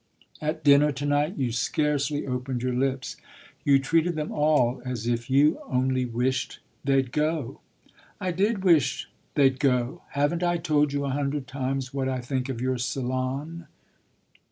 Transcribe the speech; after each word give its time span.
At 0.41 0.63
dinner 0.63 0.91
to 0.93 1.05
night 1.05 1.37
you 1.37 1.51
scarcely 1.51 2.25
opened 2.25 2.63
your 2.63 2.73
lips; 2.73 3.17
you 3.63 3.77
treated 3.77 4.15
them 4.15 4.31
all 4.31 4.81
as 4.83 5.05
if 5.05 5.29
you 5.29 5.59
only 5.67 6.05
wished 6.05 6.59
they'd 6.83 7.11
go." 7.11 7.59
"I 8.19 8.31
did 8.31 8.63
wish 8.63 9.07
they'd 9.35 9.59
go. 9.59 10.01
Haven't 10.13 10.41
I 10.41 10.57
told 10.57 10.91
you 10.91 11.05
a 11.05 11.09
hundred 11.11 11.45
times 11.45 11.93
what 11.93 12.09
I 12.09 12.19
think 12.19 12.49
of 12.49 12.59
your 12.59 12.79
salon?" 12.79 13.67